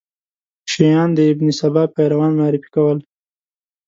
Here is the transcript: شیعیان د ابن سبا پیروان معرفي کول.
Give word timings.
شیعیان 0.71 1.09
د 1.17 1.19
ابن 1.31 1.47
سبا 1.59 1.83
پیروان 1.95 2.31
معرفي 2.39 2.69
کول. 2.75 2.97